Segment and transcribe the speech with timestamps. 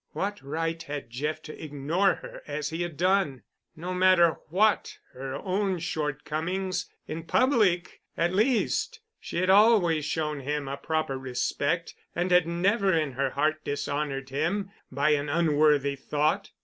[0.13, 3.43] What right had Jeff to ignore her as he had done?
[3.75, 10.67] No matter what her own shortcomings, in public, at least, she had always shown him
[10.67, 16.49] a proper respect and had never in her heart dishonored him by an unworthy thought.